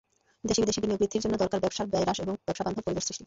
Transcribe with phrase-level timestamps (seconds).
[0.47, 3.19] দেশি-বিদেশি বিনিয়োগ বৃদ্ধির জন্য দরকার ব্যবসার ব্যয় হ্রাস এবং ব্যবসাবান্ধব পরিবেশ সৃষ্টি।